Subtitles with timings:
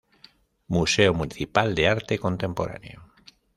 [0.73, 3.03] Museo Municipal de Arte Contemporáneo.